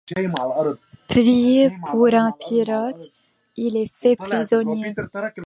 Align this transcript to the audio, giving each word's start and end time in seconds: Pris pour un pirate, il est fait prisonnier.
Pris 1.07 1.69
pour 1.87 2.07
un 2.13 2.31
pirate, 2.31 3.03
il 3.55 3.77
est 3.77 3.85
fait 3.93 4.15
prisonnier. 4.15 4.95